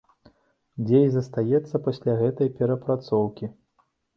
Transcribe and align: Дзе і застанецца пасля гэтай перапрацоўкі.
Дзе 0.85 1.01
і 1.09 1.11
застанецца 1.17 1.83
пасля 1.89 2.17
гэтай 2.25 2.53
перапрацоўкі. 2.63 3.45